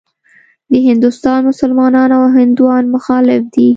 د 0.71 0.73
هندوستان 0.87 1.39
مسلمانان 1.51 2.09
او 2.17 2.23
هندوان 2.37 2.83
مخالف 2.95 3.41
دي. 3.55 3.69